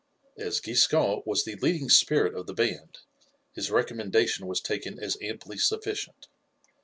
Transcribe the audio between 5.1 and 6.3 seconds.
amply sufficient.